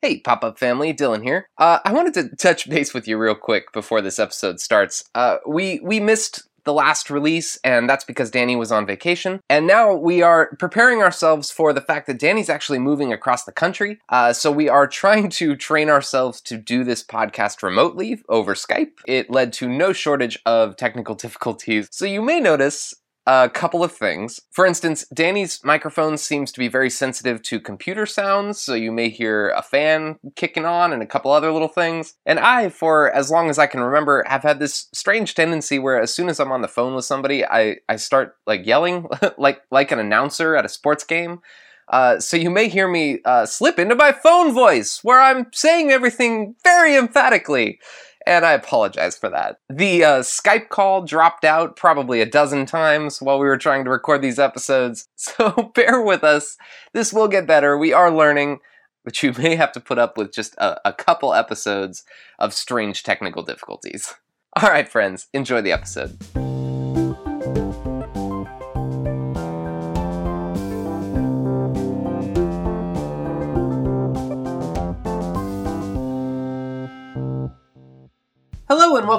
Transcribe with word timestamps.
Hey, 0.00 0.20
pop 0.20 0.44
up 0.44 0.60
family, 0.60 0.94
Dylan 0.94 1.24
here. 1.24 1.48
Uh, 1.58 1.80
I 1.84 1.92
wanted 1.92 2.14
to 2.14 2.36
touch 2.36 2.70
base 2.70 2.94
with 2.94 3.08
you 3.08 3.18
real 3.18 3.34
quick 3.34 3.72
before 3.72 4.00
this 4.00 4.20
episode 4.20 4.60
starts. 4.60 5.02
Uh, 5.12 5.38
we 5.44 5.80
we 5.82 5.98
missed 5.98 6.48
the 6.62 6.72
last 6.72 7.10
release, 7.10 7.58
and 7.64 7.90
that's 7.90 8.04
because 8.04 8.30
Danny 8.30 8.54
was 8.54 8.70
on 8.70 8.86
vacation. 8.86 9.40
And 9.50 9.66
now 9.66 9.94
we 9.94 10.22
are 10.22 10.54
preparing 10.58 11.02
ourselves 11.02 11.50
for 11.50 11.72
the 11.72 11.80
fact 11.80 12.06
that 12.06 12.18
Danny's 12.18 12.50
actually 12.50 12.78
moving 12.78 13.12
across 13.12 13.44
the 13.44 13.52
country. 13.52 13.98
Uh, 14.08 14.32
so 14.32 14.52
we 14.52 14.68
are 14.68 14.86
trying 14.86 15.30
to 15.30 15.56
train 15.56 15.88
ourselves 15.88 16.40
to 16.42 16.56
do 16.56 16.84
this 16.84 17.02
podcast 17.02 17.62
remotely 17.64 18.22
over 18.28 18.54
Skype. 18.54 18.92
It 19.06 19.30
led 19.30 19.52
to 19.54 19.68
no 19.68 19.92
shortage 19.92 20.38
of 20.46 20.76
technical 20.76 21.14
difficulties. 21.24 21.88
So 21.90 22.04
you 22.04 22.22
may 22.22 22.38
notice 22.38 22.94
a 23.28 23.50
couple 23.50 23.84
of 23.84 23.92
things. 23.92 24.40
For 24.50 24.64
instance, 24.64 25.04
Danny's 25.12 25.62
microphone 25.62 26.16
seems 26.16 26.50
to 26.50 26.58
be 26.58 26.66
very 26.66 26.88
sensitive 26.88 27.42
to 27.42 27.60
computer 27.60 28.06
sounds, 28.06 28.58
so 28.58 28.72
you 28.72 28.90
may 28.90 29.10
hear 29.10 29.50
a 29.50 29.60
fan 29.60 30.18
kicking 30.34 30.64
on 30.64 30.94
and 30.94 31.02
a 31.02 31.06
couple 31.06 31.30
other 31.30 31.52
little 31.52 31.68
things. 31.68 32.14
And 32.24 32.38
I, 32.40 32.70
for 32.70 33.12
as 33.12 33.30
long 33.30 33.50
as 33.50 33.58
I 33.58 33.66
can 33.66 33.80
remember, 33.80 34.24
have 34.26 34.44
had 34.44 34.60
this 34.60 34.88
strange 34.94 35.34
tendency 35.34 35.78
where 35.78 36.00
as 36.00 36.12
soon 36.12 36.30
as 36.30 36.40
I'm 36.40 36.50
on 36.52 36.62
the 36.62 36.68
phone 36.68 36.94
with 36.94 37.04
somebody, 37.04 37.44
I, 37.44 37.76
I 37.86 37.96
start 37.96 38.36
like 38.46 38.64
yelling 38.64 39.06
like 39.36 39.60
like 39.70 39.92
an 39.92 39.98
announcer 39.98 40.56
at 40.56 40.64
a 40.64 40.70
sports 40.70 41.04
game. 41.04 41.40
Uh, 41.88 42.20
so 42.20 42.36
you 42.36 42.48
may 42.48 42.68
hear 42.68 42.88
me 42.88 43.18
uh, 43.26 43.44
slip 43.44 43.78
into 43.78 43.94
my 43.94 44.12
phone 44.12 44.52
voice 44.54 45.00
where 45.02 45.20
I'm 45.20 45.46
saying 45.52 45.90
everything 45.90 46.54
very 46.64 46.96
emphatically 46.96 47.78
and 48.28 48.44
I 48.44 48.52
apologize 48.52 49.16
for 49.16 49.30
that. 49.30 49.58
The 49.70 50.04
uh, 50.04 50.20
Skype 50.20 50.68
call 50.68 51.02
dropped 51.02 51.44
out 51.44 51.76
probably 51.76 52.20
a 52.20 52.26
dozen 52.26 52.66
times 52.66 53.22
while 53.22 53.38
we 53.38 53.46
were 53.46 53.56
trying 53.56 53.84
to 53.84 53.90
record 53.90 54.20
these 54.20 54.38
episodes, 54.38 55.08
so 55.16 55.72
bear 55.74 56.02
with 56.02 56.22
us. 56.22 56.58
This 56.92 57.12
will 57.12 57.28
get 57.28 57.46
better. 57.46 57.78
We 57.78 57.94
are 57.94 58.10
learning, 58.10 58.58
but 59.02 59.22
you 59.22 59.32
may 59.32 59.56
have 59.56 59.72
to 59.72 59.80
put 59.80 59.98
up 59.98 60.18
with 60.18 60.32
just 60.32 60.54
a, 60.58 60.78
a 60.86 60.92
couple 60.92 61.32
episodes 61.32 62.04
of 62.38 62.52
strange 62.52 63.02
technical 63.02 63.42
difficulties. 63.42 64.14
All 64.60 64.68
right, 64.68 64.88
friends, 64.88 65.28
enjoy 65.32 65.62
the 65.62 65.72
episode. 65.72 66.18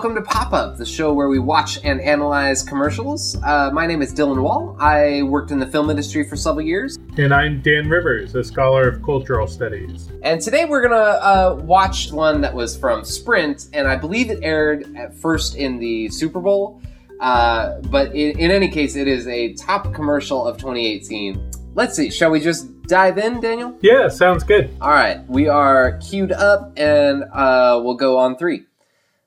Welcome 0.10 0.24
to 0.24 0.32
Pop 0.32 0.54
Up, 0.54 0.76
the 0.76 0.86
show 0.88 1.14
where 1.14 1.30
we 1.30 1.38
watch 1.38 1.78
and 1.84 2.02
analyze 2.02 2.64
commercials. 2.64 3.38
Uh, 3.44 3.70
my 3.72 3.86
name 3.86 4.02
is 4.02 4.12
Dylan 4.12 4.42
Wall. 4.42 4.76
I 4.80 5.22
worked 5.22 5.52
in 5.52 5.60
the 5.60 5.68
film 5.68 5.92
industry 5.92 6.28
for 6.28 6.36
several 6.36 6.66
years. 6.66 6.98
And 7.18 7.32
I'm 7.32 7.62
Dan 7.62 7.88
Rivers, 7.88 8.34
a 8.34 8.44
scholar 8.44 8.88
of 8.88 9.04
cultural 9.04 9.46
studies. 9.46 10.10
And 10.24 10.42
today 10.42 10.66
we're 10.66 10.82
going 10.82 10.94
to 10.94 10.98
uh, 10.98 11.62
watch 11.62 12.12
one 12.12 12.42
that 12.42 12.52
was 12.52 12.76
from 12.76 13.04
Sprint, 13.04 13.68
and 13.74 13.88
I 13.88 13.98
believe 13.98 14.32
it 14.32 14.40
aired 14.42 14.98
at 14.98 15.14
first 15.14 15.56
in 15.56 15.78
the 15.78 16.10
Super 16.10 16.40
Bowl. 16.40 16.82
Uh, 17.20 17.80
but 17.82 18.08
in, 18.16 18.40
in 18.40 18.50
any 18.50 18.68
case, 18.68 18.96
it 18.96 19.08
is 19.08 19.28
a 19.28 19.54
top 19.54 19.94
commercial 19.94 20.44
of 20.44 20.58
2018. 20.58 21.52
Let's 21.76 21.96
see, 21.96 22.10
shall 22.10 22.32
we 22.32 22.40
just 22.40 22.82
dive 22.88 23.20
in, 23.20 23.42
Daniel? 23.42 23.78
Yeah, 23.82 24.08
sounds 24.08 24.44
good. 24.44 24.76
All 24.82 24.90
right, 24.90 25.24
we 25.30 25.48
are 25.48 26.00
queued 26.00 26.32
up, 26.32 26.74
and 26.78 27.26
uh, 27.32 27.80
we'll 27.84 27.94
go 27.94 28.18
on 28.18 28.38
three. 28.38 28.66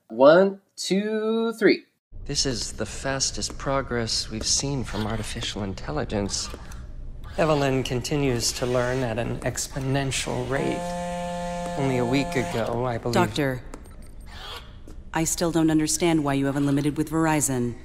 One, 0.09 0.59
two, 0.75 1.53
three. 1.53 1.83
This 2.25 2.45
is 2.45 2.73
the 2.73 2.85
fastest 2.85 3.57
progress 3.57 4.29
we've 4.29 4.45
seen 4.45 4.83
from 4.83 5.05
artificial 5.05 5.63
intelligence. 5.63 6.49
Evelyn 7.37 7.83
continues 7.83 8.51
to 8.53 8.65
learn 8.65 8.99
at 9.03 9.17
an 9.17 9.39
exponential 9.39 10.49
rate. 10.49 10.79
Only 11.77 11.97
a 11.97 12.05
week 12.05 12.35
ago, 12.35 12.85
I 12.85 12.97
believe. 12.97 13.13
Doctor, 13.15 13.61
I 15.13 15.23
still 15.23 15.51
don't 15.51 15.71
understand 15.71 16.23
why 16.23 16.33
you 16.33 16.45
have 16.45 16.55
unlimited 16.55 16.97
with 16.97 17.09
Verizon. 17.09 17.75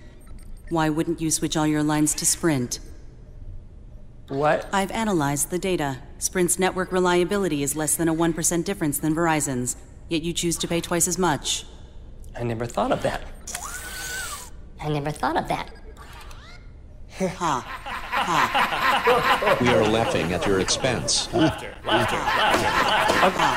Why 0.69 0.91
wouldn't 0.91 1.21
you 1.21 1.31
switch 1.31 1.57
all 1.57 1.67
your 1.67 1.83
lines 1.83 2.15
to 2.15 2.27
Sprint? 2.27 2.81
What? 4.29 4.69
I've 4.73 4.91
analyzed 4.91 5.51
the 5.51 5.59
data. 5.59 5.99
Sprint's 6.19 6.59
network 6.59 6.93
reliability 6.93 7.63
is 7.63 7.75
less 7.75 7.97
than 7.97 8.09
a 8.09 8.15
1% 8.15 8.65
difference 8.65 8.99
than 8.99 9.15
Verizon's, 9.15 9.77
yet 10.11 10.23
you 10.23 10.35
choose 10.35 10.59
to 10.59 10.69
pay 10.69 10.83
twice 10.83 11.09
as 11.09 11.17
much. 11.17 11.65
I 12.39 12.43
never 12.45 12.67
thought 12.67 12.93
of 12.93 13.03
that. 13.03 13.23
I 14.81 14.89
never 14.89 15.11
thought 15.11 15.37
of 15.37 15.49
that. 15.49 15.71
Ha. 17.19 17.65
We 19.61 19.69
are 19.69 19.85
laughing 19.89 20.33
at 20.33 20.47
your 20.47 20.61
expense. 20.61 21.29
Okay, 21.35 21.73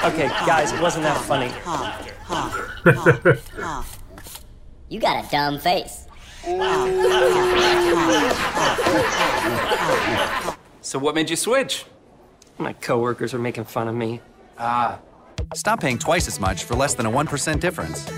okay, 0.04 0.28
guys, 0.48 0.72
it 0.72 0.82
wasn't 0.82 1.04
that 1.04 1.22
funny. 1.28 1.52
You 4.90 5.00
got 5.00 5.24
a 5.24 5.28
dumb 5.30 5.60
face. 5.60 6.08
So 10.82 10.98
what 10.98 11.14
made 11.14 11.30
you 11.30 11.36
switch? 11.36 11.86
My 12.58 12.74
coworkers 12.74 13.36
are 13.36 13.40
making 13.40 13.66
fun 13.66 13.88
of 13.88 13.94
me. 13.94 14.22
Ah. 14.58 14.98
Stop 15.54 15.82
paying 15.82 16.00
twice 16.00 16.28
as 16.28 16.40
much 16.40 16.64
for 16.64 16.74
less 16.76 16.96
than 16.96 17.06
a 17.06 17.12
1% 17.12 17.60
difference. 17.60 18.10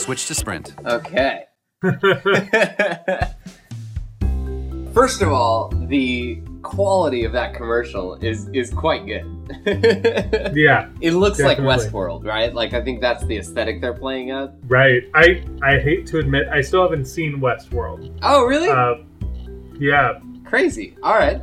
Switch 0.00 0.26
to 0.26 0.34
Sprint. 0.34 0.74
Okay. 0.86 1.44
First 4.92 5.22
of 5.22 5.28
all, 5.32 5.68
the 5.86 6.42
quality 6.62 7.24
of 7.24 7.32
that 7.32 7.54
commercial 7.54 8.16
is 8.16 8.48
is 8.52 8.70
quite 8.70 9.06
good. 9.06 9.24
Yeah, 10.54 10.88
It 11.00 11.12
looks 11.12 11.38
Definitely. 11.38 11.64
like 11.64 11.80
Westworld, 11.80 12.24
right? 12.24 12.52
Like 12.52 12.72
I 12.74 12.82
think 12.82 13.00
that's 13.00 13.24
the 13.24 13.38
aesthetic 13.38 13.80
they're 13.80 13.94
playing 13.94 14.30
at. 14.30 14.52
right. 14.68 15.02
I 15.14 15.44
I 15.62 15.78
hate 15.78 16.06
to 16.08 16.18
admit 16.18 16.48
I 16.48 16.60
still 16.60 16.82
haven't 16.82 17.06
seen 17.06 17.40
Westworld. 17.40 18.16
Oh, 18.22 18.44
really? 18.46 18.68
Uh, 18.68 18.96
yeah, 19.78 20.18
Crazy. 20.44 20.96
All 21.02 21.14
right. 21.14 21.40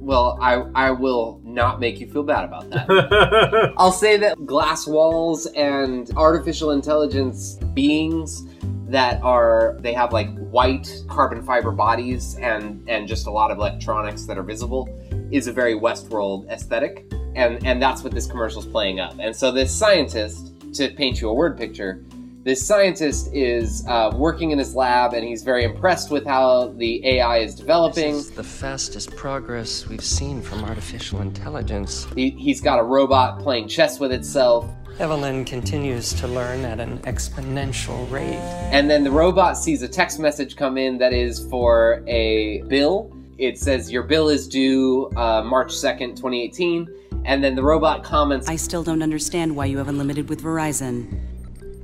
Well, 0.00 0.38
I 0.40 0.54
I 0.74 0.90
will 0.90 1.39
not 1.54 1.80
make 1.80 2.00
you 2.00 2.06
feel 2.06 2.22
bad 2.22 2.44
about 2.44 2.70
that. 2.70 3.72
I'll 3.76 3.92
say 3.92 4.16
that 4.18 4.46
glass 4.46 4.86
walls 4.86 5.46
and 5.46 6.10
artificial 6.16 6.70
intelligence 6.70 7.56
beings 7.74 8.44
that 8.88 9.22
are 9.22 9.76
they 9.80 9.92
have 9.92 10.12
like 10.12 10.36
white 10.38 11.04
carbon 11.08 11.42
fiber 11.42 11.70
bodies 11.70 12.36
and 12.36 12.82
and 12.88 13.06
just 13.06 13.26
a 13.26 13.30
lot 13.30 13.50
of 13.50 13.58
electronics 13.58 14.26
that 14.26 14.36
are 14.36 14.42
visible 14.42 14.88
is 15.30 15.46
a 15.46 15.52
very 15.52 15.74
Westworld 15.74 16.50
aesthetic, 16.50 17.06
and 17.34 17.64
and 17.64 17.80
that's 17.80 18.02
what 18.02 18.12
this 18.12 18.26
commercial's 18.26 18.66
playing 18.66 19.00
up. 19.00 19.14
And 19.20 19.34
so 19.34 19.50
this 19.50 19.76
scientist, 19.76 20.54
to 20.74 20.88
paint 20.90 21.20
you 21.20 21.28
a 21.28 21.34
word 21.34 21.56
picture, 21.56 22.04
this 22.42 22.66
scientist 22.66 23.28
is 23.34 23.84
uh, 23.86 24.10
working 24.14 24.50
in 24.50 24.58
his 24.58 24.74
lab, 24.74 25.12
and 25.12 25.22
he's 25.22 25.42
very 25.42 25.62
impressed 25.62 26.10
with 26.10 26.24
how 26.24 26.68
the 26.76 27.06
AI 27.06 27.38
is 27.38 27.54
developing. 27.54 28.14
This 28.14 28.28
is 28.28 28.30
the 28.30 28.44
fastest 28.44 29.14
progress 29.14 29.86
we've 29.86 30.02
seen 30.02 30.40
from 30.40 30.64
artificial 30.64 31.20
intelligence. 31.20 32.06
He, 32.14 32.30
he's 32.30 32.62
got 32.62 32.78
a 32.78 32.82
robot 32.82 33.40
playing 33.40 33.68
chess 33.68 34.00
with 34.00 34.10
itself. 34.10 34.70
Evelyn 34.98 35.44
continues 35.44 36.14
to 36.14 36.28
learn 36.28 36.64
at 36.64 36.80
an 36.80 36.98
exponential 37.00 38.10
rate. 38.10 38.40
And 38.72 38.88
then 38.88 39.04
the 39.04 39.10
robot 39.10 39.58
sees 39.58 39.82
a 39.82 39.88
text 39.88 40.18
message 40.18 40.56
come 40.56 40.78
in 40.78 40.96
that 40.98 41.12
is 41.12 41.46
for 41.48 42.02
a 42.06 42.62
bill. 42.68 43.14
It 43.36 43.58
says, 43.58 43.90
Your 43.90 44.02
bill 44.02 44.30
is 44.30 44.48
due 44.48 45.10
uh, 45.16 45.42
March 45.42 45.72
2nd, 45.72 46.16
2018. 46.16 46.88
And 47.26 47.44
then 47.44 47.54
the 47.54 47.62
robot 47.62 48.02
comments, 48.02 48.48
I 48.48 48.56
still 48.56 48.82
don't 48.82 49.02
understand 49.02 49.54
why 49.54 49.66
you 49.66 49.76
have 49.76 49.88
unlimited 49.88 50.30
with 50.30 50.42
Verizon. 50.42 51.29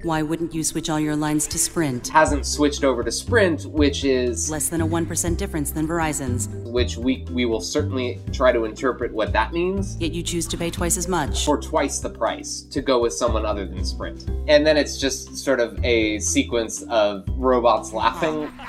Why 0.07 0.23
wouldn't 0.23 0.55
you 0.55 0.63
switch 0.63 0.89
all 0.89 1.01
your 1.01 1.17
lines 1.17 1.49
to 1.49 1.59
Sprint? 1.59 2.07
hasn't 2.07 2.47
switched 2.47 2.85
over 2.85 3.03
to 3.03 3.11
Sprint, 3.11 3.67
which 3.67 4.05
is 4.05 4.49
Less 4.49 4.69
than 4.69 4.81
a 4.81 4.87
1% 4.87 5.37
difference 5.37 5.73
than 5.73 5.89
Verizon's, 5.89 6.47
which 6.71 6.97
we 6.97 7.27
we 7.33 7.45
will 7.45 7.61
certainly 7.61 8.21
try 8.33 8.53
to 8.53 8.67
interpret 8.67 9.13
what 9.13 9.33
that 9.33 9.53
means 9.53 9.97
yet 9.97 10.13
you 10.13 10.23
choose 10.23 10.47
to 10.47 10.57
pay 10.57 10.71
twice 10.71 10.97
as 10.97 11.09
much. 11.09 11.45
for 11.45 11.61
twice 11.61 11.99
the 11.99 12.09
price 12.09 12.61
to 12.71 12.81
go 12.81 13.01
with 13.01 13.15
someone 13.15 13.45
other 13.45 13.67
than 13.67 13.85
Sprint. 13.85 14.31
And 14.47 14.65
then 14.65 14.77
it's 14.77 14.97
just 14.97 15.37
sort 15.37 15.59
of 15.59 15.77
a 15.85 16.21
sequence 16.21 16.85
of 16.89 17.25
robots 17.31 17.93
laughing. 17.93 18.49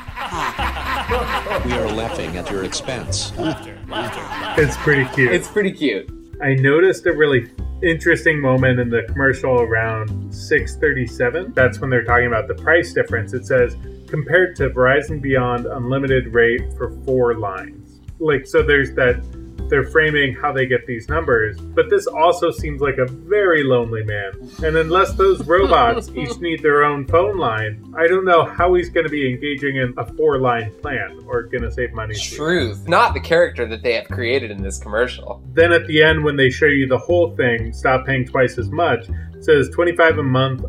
We 1.66 1.74
are 1.74 1.88
laughing 1.94 2.36
at 2.36 2.50
your 2.50 2.64
expense. 2.64 3.32
it's 3.38 4.76
pretty 4.78 5.06
cute. 5.14 5.32
It's 5.32 5.48
pretty 5.48 5.72
cute. 5.72 6.10
I 6.42 6.56
noticed 6.56 7.06
a 7.06 7.14
really 7.14 7.50
interesting 7.84 8.42
moment 8.42 8.80
in 8.80 8.90
the 8.90 9.04
commercial 9.04 9.62
around 9.62 10.34
637. 10.34 11.54
That's 11.54 11.80
when 11.80 11.90
they're 11.90 12.04
talking 12.04 12.28
about 12.28 12.48
the 12.48 12.56
price 12.56 12.94
difference. 12.94 13.34
It 13.34 13.46
says 13.46 13.78
compared 14.08 14.56
to 14.58 14.70
Verizon 14.70 15.22
Beyond 15.22 15.66
unlimited 15.66 16.34
rate 16.34 16.74
for 16.78 16.92
four 17.04 17.36
lines. 17.36 18.02
Like 18.20 18.48
so 18.48 18.64
there's 18.64 18.94
that 18.94 19.24
they're 19.70 19.86
framing 19.86 20.34
how 20.34 20.52
they 20.52 20.66
get 20.66 20.86
these 20.86 21.10
numbers. 21.10 21.60
But 21.60 21.90
this 21.90 22.08
also 22.08 22.52
seems 22.52 22.82
like 22.82 22.98
a 22.98 23.06
very 23.06 23.64
lonely 23.64 24.04
man. 24.04 24.32
And 24.64 24.78
unless 24.78 25.14
those 25.14 25.46
robots 25.46 26.10
each 26.16 26.38
need 26.40 26.64
their 26.64 26.84
own 26.84 27.06
phone 27.08 27.38
line, 27.38 27.94
I 27.98 28.08
don't 28.08 28.26
know 28.26 28.46
how 28.46 28.74
he's 28.76 28.90
going 28.90 29.06
to 29.06 29.12
be 29.12 29.30
engaging 29.30 29.78
in 29.78 29.94
a 29.98 30.06
four 30.14 30.40
line 30.40 30.74
plan 30.82 31.24
or 31.28 31.44
going 31.44 31.64
to 31.64 31.72
save 31.72 31.94
money. 31.94 32.16
Truth. 32.16 32.88
Not 32.88 33.14
the 33.14 33.20
character 33.20 33.66
that 33.68 33.84
they 33.84 33.94
have 33.94 34.08
created 34.08 34.52
in 34.52 34.62
this 34.62 34.78
commercial. 34.80 35.44
Then 35.54 35.72
at 35.72 35.86
the 35.88 36.04
end, 36.04 36.24
when 36.24 36.36
they 36.36 36.50
show 36.50 36.66
you 36.66 36.88
the 36.88 36.98
whole 36.98 37.36
thing, 37.36 37.74
stop 37.74 38.06
paying 38.06 38.26
twice 38.26 38.58
as 38.58 38.70
much, 38.70 39.08
it 39.10 39.44
says 39.44 39.70
25 39.70 40.20
a 40.20 40.24
month 40.24 40.64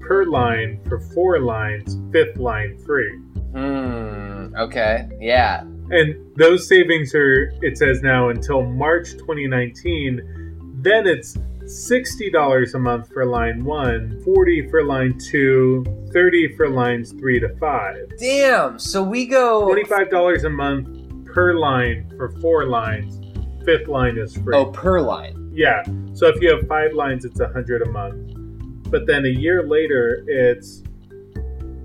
per 0.00 0.24
line 0.24 0.80
for 0.88 1.00
four 1.00 1.40
lines, 1.40 1.98
fifth 2.12 2.36
line 2.36 2.78
free. 2.84 3.18
Hmm. 3.54 4.54
Okay. 4.56 5.08
Yeah. 5.20 5.64
And 5.90 6.16
those 6.36 6.68
savings 6.68 7.14
are, 7.14 7.52
it 7.62 7.76
says 7.78 8.02
now, 8.02 8.30
until 8.30 8.62
March 8.62 9.12
2019. 9.12 10.72
Then 10.80 11.06
it's 11.06 11.36
$60 11.64 12.74
a 12.74 12.78
month 12.78 13.12
for 13.12 13.24
line 13.24 13.64
one, 13.64 14.20
40 14.22 14.68
for 14.68 14.84
line 14.84 15.18
two, 15.18 15.84
30 16.12 16.56
for 16.56 16.68
lines 16.68 17.12
three 17.12 17.40
to 17.40 17.54
five. 17.56 17.96
Damn. 18.18 18.78
So 18.78 19.02
we 19.02 19.26
go. 19.26 19.66
$25 19.66 20.44
a 20.44 20.50
month 20.50 21.24
per 21.24 21.54
line 21.54 22.12
for 22.16 22.28
four 22.40 22.66
lines. 22.66 23.20
Fifth 23.64 23.88
line 23.88 24.18
is 24.18 24.36
free. 24.36 24.54
Oh, 24.54 24.66
per 24.66 25.00
line. 25.00 25.50
Yeah. 25.54 25.82
So 26.12 26.26
if 26.26 26.40
you 26.42 26.54
have 26.54 26.66
five 26.68 26.92
lines, 26.92 27.24
it's 27.24 27.40
a 27.40 27.48
hundred 27.48 27.82
a 27.82 27.90
month. 27.90 28.90
But 28.90 29.06
then 29.06 29.24
a 29.24 29.28
year 29.28 29.66
later, 29.66 30.22
it's 30.28 30.82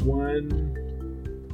one 0.03 0.75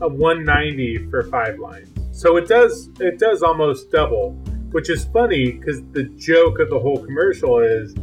a 0.01 0.07
one 0.09 0.43
ninety 0.43 0.97
for 1.09 1.23
five 1.23 1.59
lines. 1.59 1.89
So 2.15 2.37
it 2.37 2.47
does 2.47 2.89
it 3.01 3.19
does 3.19 3.43
almost 3.43 3.91
double, 3.91 4.31
which 4.71 4.89
is 4.89 5.03
funny 5.03 5.51
because 5.51 5.83
the 5.91 6.05
joke 6.17 6.59
of 6.59 6.69
the 6.69 6.79
whole 6.79 7.03
commercial 7.03 7.59
is 7.59 7.93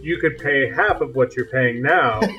you 0.00 0.18
could 0.20 0.38
pay 0.38 0.70
half 0.70 1.00
of 1.00 1.16
what 1.16 1.34
you're 1.34 1.46
paying 1.46 1.82
now. 1.82 2.20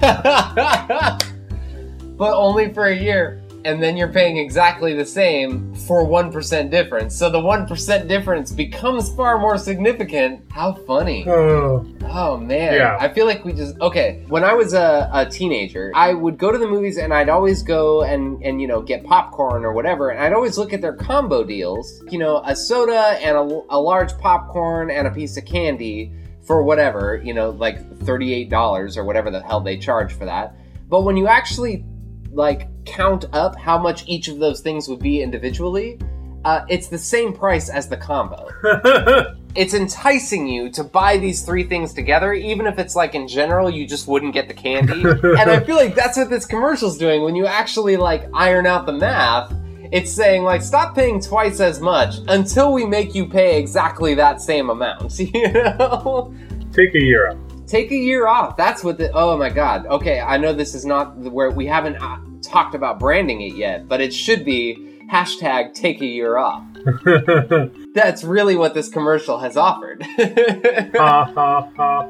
but 2.17 2.33
only 2.33 2.73
for 2.73 2.85
a 2.85 2.95
year. 2.95 3.38
And 3.65 3.83
then 3.83 3.97
you're 3.97 4.11
paying 4.11 4.37
exactly 4.37 4.95
the 4.95 5.05
same 5.05 5.73
for 5.75 6.05
1% 6.05 6.69
difference. 6.71 7.15
So 7.15 7.29
the 7.29 7.39
1% 7.39 8.07
difference 8.07 8.51
becomes 8.51 9.13
far 9.15 9.37
more 9.37 9.57
significant. 9.57 10.43
How 10.51 10.73
funny. 10.73 11.27
oh, 11.27 11.85
Oh 12.11 12.37
man, 12.37 12.73
Yeah. 12.73 12.97
I 12.99 13.13
feel 13.13 13.25
like 13.27 13.45
we 13.45 13.53
just 13.53 13.79
okay. 13.79 14.23
When 14.29 14.43
I 14.43 14.53
was 14.53 14.73
a, 14.73 15.09
a 15.13 15.25
teenager, 15.29 15.91
I 15.93 16.13
would 16.13 16.37
go 16.39 16.51
to 16.51 16.57
the 16.57 16.67
movies 16.67 16.97
and 16.97 17.13
I'd 17.13 17.29
always 17.29 17.61
go 17.61 18.01
and 18.01 18.41
and 18.43 18.59
you 18.59 18.67
know 18.67 18.81
get 18.81 19.03
popcorn 19.03 19.63
or 19.63 19.73
whatever, 19.73 20.09
and 20.09 20.19
I'd 20.23 20.33
always 20.33 20.57
look 20.57 20.73
at 20.73 20.81
their 20.81 20.93
combo 20.95 21.43
deals. 21.43 22.01
You 22.09 22.17
know, 22.17 22.41
a 22.45 22.55
soda 22.55 23.19
and 23.21 23.37
a, 23.37 23.61
a 23.69 23.79
large 23.79 24.17
popcorn 24.17 24.89
and 24.89 25.05
a 25.07 25.11
piece 25.11 25.37
of 25.37 25.45
candy 25.45 26.11
for 26.41 26.63
whatever 26.63 27.21
you 27.23 27.33
know, 27.33 27.51
like 27.51 27.77
thirty 27.99 28.33
eight 28.33 28.49
dollars 28.49 28.97
or 28.97 29.03
whatever 29.03 29.29
the 29.29 29.43
hell 29.43 29.61
they 29.61 29.77
charge 29.77 30.11
for 30.11 30.25
that. 30.25 30.55
But 30.89 31.01
when 31.01 31.15
you 31.15 31.27
actually 31.27 31.85
like 32.31 32.67
count 32.85 33.25
up 33.33 33.57
how 33.57 33.77
much 33.77 34.07
each 34.07 34.27
of 34.27 34.39
those 34.39 34.61
things 34.61 34.87
would 34.87 34.99
be 34.99 35.21
individually, 35.21 35.99
uh, 36.45 36.65
it's 36.69 36.87
the 36.87 36.97
same 36.97 37.33
price 37.33 37.69
as 37.69 37.89
the 37.89 37.97
combo 37.97 38.47
it's 39.55 39.73
enticing 39.73 40.47
you 40.47 40.69
to 40.69 40.83
buy 40.83 41.17
these 41.17 41.43
three 41.43 41.63
things 41.63 41.93
together, 41.93 42.33
even 42.33 42.67
if 42.67 42.77
it's 42.77 42.95
like 42.95 43.15
in 43.15 43.27
general 43.27 43.69
you 43.69 43.87
just 43.87 44.07
wouldn't 44.07 44.33
get 44.33 44.47
the 44.47 44.53
candy. 44.53 45.01
and 45.03 45.49
I 45.49 45.59
feel 45.61 45.75
like 45.75 45.95
that's 45.95 46.17
what 46.17 46.29
this 46.29 46.45
commercial's 46.45 46.97
doing 46.97 47.23
when 47.23 47.35
you 47.35 47.45
actually 47.45 47.97
like 47.97 48.29
iron 48.33 48.65
out 48.65 48.85
the 48.85 48.93
math. 48.93 49.53
It's 49.91 50.13
saying 50.13 50.43
like 50.43 50.61
stop 50.61 50.93
paying 50.93 51.19
twice 51.19 51.59
as 51.59 51.79
much 51.79 52.17
until 52.27 52.73
we 52.73 52.85
make 52.85 53.15
you 53.15 53.27
pay 53.27 53.59
exactly 53.59 54.13
that 54.15 54.41
same 54.41 54.69
amount. 54.69 55.19
You 55.19 55.51
know? 55.51 56.33
take 56.71 56.93
a 56.93 57.01
year 57.01 57.31
off. 57.31 57.48
Take 57.69 57.91
a 57.91 57.95
year 57.95 58.25
off. 58.27 58.57
That's 58.57 58.83
what 58.83 58.97
the. 58.97 59.11
Oh 59.13 59.37
my 59.37 59.49
god. 59.49 59.85
Okay, 59.85 60.19
I 60.19 60.37
know 60.37 60.53
this 60.53 60.73
is 60.73 60.85
not 60.85 61.15
where 61.17 61.51
we 61.51 61.67
haven't 61.67 61.97
uh, 61.97 62.17
talked 62.41 62.73
about 62.73 62.99
branding 62.99 63.41
it 63.41 63.55
yet, 63.55 63.87
but 63.87 64.01
it 64.01 64.11
should 64.11 64.43
be 64.43 64.97
hashtag 65.11 65.75
take 65.75 66.01
a 66.01 66.05
year 66.05 66.37
off. 66.37 66.63
That's 67.93 68.23
really 68.23 68.55
what 68.55 68.73
this 68.73 68.89
commercial 68.89 69.37
has 69.37 69.55
offered. 69.55 70.01
ha 70.01 71.31
ha 71.35 71.69
ha. 71.77 72.07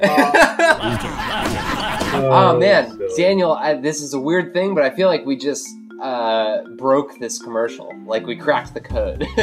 Oh 2.11 2.57
man, 2.57 2.89
silly. 2.89 3.09
Daniel, 3.17 3.53
I, 3.53 3.75
this 3.75 4.01
is 4.01 4.13
a 4.13 4.19
weird 4.19 4.51
thing, 4.53 4.73
but 4.73 4.83
I 4.83 4.89
feel 4.89 5.07
like 5.07 5.25
we 5.25 5.37
just 5.37 5.67
uh, 6.01 6.63
broke 6.77 7.17
this 7.19 7.39
commercial. 7.39 7.93
Like 8.05 8.25
we 8.25 8.35
cracked 8.35 8.73
the 8.73 8.81
code. 8.81 9.27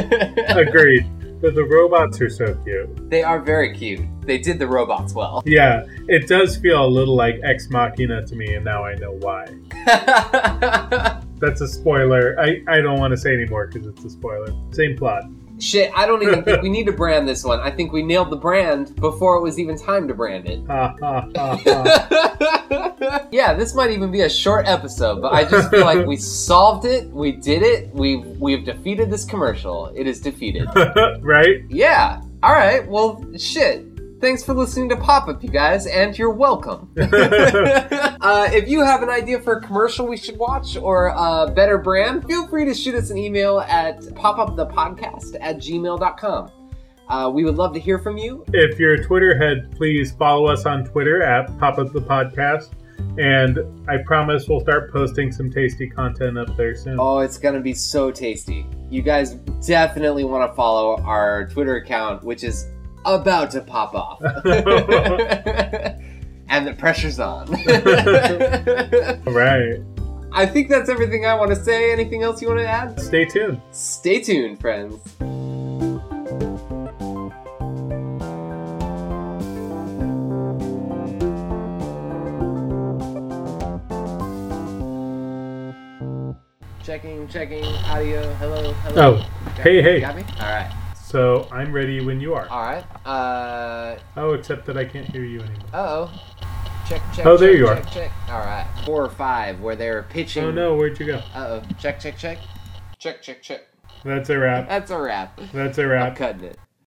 Agreed. 0.49 1.07
But 1.41 1.55
the 1.55 1.65
robots 1.65 2.19
are 2.23 2.31
so 2.31 2.55
cute. 2.65 3.11
they 3.11 3.23
are 3.23 3.39
very 3.41 3.77
cute. 3.77 4.07
They 4.23 4.39
did 4.39 4.59
the 4.59 4.67
robots 4.67 5.13
well. 5.13 5.43
Yeah, 5.47 5.85
it 6.09 6.27
does 6.29 6.57
feel 6.57 6.85
a 6.85 6.89
little 6.89 7.15
like 7.15 7.39
Ex 7.45 7.69
Machina 7.69 8.27
to 8.27 8.35
me, 8.35 8.55
and 8.55 8.65
now 8.65 8.85
I 8.85 8.95
know 8.95 9.13
why. 9.21 9.47
That's 11.39 11.61
a 11.61 11.69
spoiler. 11.69 12.41
I, 12.41 12.63
I 12.67 12.81
don't 12.81 12.99
want 12.99 13.11
to 13.11 13.19
say 13.19 13.35
anymore 13.35 13.67
because 13.67 13.87
it's 13.87 14.03
a 14.05 14.11
spoiler. 14.11 14.51
Same 14.73 14.97
plot. 14.97 15.25
Shit, 15.59 15.91
I 15.95 16.07
don't 16.07 16.23
even 16.23 16.43
think 16.43 16.63
we 16.63 16.69
need 16.77 16.87
to 16.87 16.93
brand 16.93 17.29
this 17.29 17.45
one. 17.45 17.61
I 17.61 17.71
think 17.71 17.93
we 17.93 18.03
nailed 18.03 18.31
the 18.31 18.37
brand 18.37 18.95
before 18.97 19.37
it 19.37 19.43
was 19.43 19.59
even 19.59 19.79
time 19.79 20.09
to 20.09 20.15
brand 20.15 20.47
it. 20.47 20.61
Yeah, 23.33 23.55
this 23.55 23.75
might 23.75 23.91
even 23.91 24.11
be 24.11 24.23
a 24.23 24.31
short 24.31 24.67
episode, 24.67 25.21
but 25.21 25.33
I 25.33 25.45
just 25.45 25.71
feel 25.71 25.85
like 25.85 26.07
we 26.07 26.17
solved 26.17 26.87
it. 26.87 27.09
We 27.11 27.33
did 27.33 27.63
it. 27.63 27.93
We've 27.95 28.25
we've 28.41 28.65
defeated 28.65 29.11
this 29.11 29.25
commercial. 29.25 29.93
It 29.95 30.07
is 30.07 30.21
defeated. 30.21 30.69
right? 31.21 31.63
Yeah. 31.69 32.23
All 32.43 32.53
right. 32.53 32.87
Well, 32.89 33.25
shit. 33.37 33.86
Thanks 34.19 34.43
for 34.43 34.55
listening 34.55 34.89
to 34.89 34.97
Pop 34.97 35.29
Up, 35.29 35.43
you 35.43 35.51
guys, 35.51 35.87
and 35.87 36.19
you're 36.19 36.31
welcome. 36.31 36.91
uh, 36.97 38.49
if 38.51 38.67
you 38.67 38.83
have 38.83 39.03
an 39.03 39.11
idea 39.11 39.39
for 39.41 39.59
a 39.59 39.61
commercial 39.61 40.07
we 40.07 40.17
should 40.17 40.39
watch 40.39 40.77
or 40.79 41.09
a 41.09 41.53
better 41.55 41.77
brand, 41.77 42.27
feel 42.27 42.49
free 42.49 42.65
to 42.65 42.73
shoot 42.73 42.95
us 42.95 43.11
an 43.11 43.19
email 43.19 43.61
at 43.61 44.01
popupthepodcast 44.01 45.37
at 45.41 45.59
gmail.com. 45.59 46.51
Uh, 47.09 47.31
we 47.33 47.45
would 47.45 47.57
love 47.57 47.75
to 47.75 47.79
hear 47.79 47.99
from 47.99 48.17
you. 48.17 48.43
If 48.55 48.79
you're 48.79 48.95
a 48.95 49.05
Twitter 49.05 49.37
head, 49.37 49.71
please 49.77 50.13
follow 50.13 50.47
us 50.47 50.65
on 50.65 50.85
Twitter 50.85 51.23
at 51.23 51.57
Pop 51.59 51.79
Up 51.79 51.93
the 51.93 52.01
Podcast. 52.01 52.71
And 53.19 53.59
I 53.87 53.99
promise 53.99 54.49
we'll 54.49 54.61
start 54.61 54.91
posting 54.93 55.31
some 55.31 55.51
tasty 55.51 55.89
content 55.89 56.39
up 56.39 56.57
there 56.57 56.75
soon. 56.75 56.97
Oh, 56.99 57.19
it's 57.19 57.37
going 57.37 57.55
to 57.55 57.61
be 57.61 57.75
so 57.75 58.11
tasty. 58.11 58.67
You 58.91 59.03
guys 59.03 59.35
definitely 59.67 60.25
want 60.25 60.51
to 60.51 60.57
follow 60.57 61.03
our 61.03 61.49
Twitter 61.49 61.77
account, 61.77 62.25
which 62.25 62.45
is 62.45 62.67
about 63.07 63.51
to 63.53 63.61
pop 63.61 63.95
off. 63.95 64.21
and 66.49 66.67
the 66.67 66.75
pressure's 66.75 67.21
on. 67.21 67.51
right. 69.33 69.81
I 70.33 70.45
think 70.45 70.69
that's 70.69 70.91
everything 70.91 71.25
I 71.25 71.35
want 71.35 71.51
to 71.51 71.57
say. 71.57 71.93
Anything 71.93 72.23
else 72.23 72.43
you 72.43 72.49
want 72.49 72.61
to 72.61 72.69
add? 72.69 73.01
Stay 73.01 73.25
tuned. 73.25 73.61
Stay 73.71 74.21
tuned, 74.21 74.61
friends. 74.61 75.01
Checking, 86.85 87.27
checking, 87.29 87.65
audio, 87.65 88.33
hello, 88.35 88.73
hello. 88.73 89.21
Oh, 89.21 89.53
hey, 89.63 89.83
hey. 89.83 90.01
Got 90.01 90.17
me? 90.17 90.23
So 91.07 91.47
I'm 91.53 91.73
ready 91.73 92.05
when 92.05 92.21
you 92.21 92.35
are. 92.35 92.49
alright. 92.51 92.85
Uh, 93.07 93.97
Oh, 94.17 94.33
except 94.33 94.67
that 94.67 94.77
I 94.77 94.85
can't 94.85 95.07
hear 95.07 95.23
you 95.25 95.41
anymore. 95.41 95.69
uh 95.73 95.77
oh. 96.09 96.23
Check, 96.89 97.01
check, 97.15 97.27
Oh, 97.27 97.37
there 97.37 97.51
check, 97.51 97.59
you 97.59 97.69
are. 97.69 97.75
check, 97.77 97.93
check. 97.93 98.13
Alright. 98.29 98.67
Four 98.85 99.05
or 99.05 99.09
five 99.11 99.61
where 99.61 99.77
they're 99.77 100.03
pitching. 100.03 100.43
Oh 100.45 100.51
no, 100.51 100.75
where'd 100.75 100.99
you 100.99 101.07
go? 101.07 101.19
Uh 101.33 101.61
oh. 101.63 101.63
Check, 101.79 102.01
check, 102.01 102.19
check. 102.19 102.39
Check, 102.99 103.23
check, 103.23 103.41
check. 103.41 103.61
That's 104.05 104.31
a 104.31 104.39
wrap. 104.39 104.69
That's 104.69 104.91
a 104.91 104.99
wrap. 104.99 105.41
That's 105.53 105.79
a 105.79 105.83
I'm 105.85 105.89
wrap. 105.91 106.17
cutting 106.17 106.45
it. 106.45 106.59